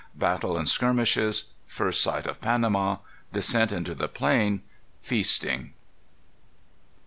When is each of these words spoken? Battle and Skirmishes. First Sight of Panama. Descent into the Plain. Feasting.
Battle 0.15 0.57
and 0.57 0.67
Skirmishes. 0.67 1.53
First 1.67 2.01
Sight 2.01 2.25
of 2.25 2.41
Panama. 2.41 2.97
Descent 3.33 3.71
into 3.71 3.93
the 3.93 4.07
Plain. 4.07 4.63
Feasting. 5.03 5.73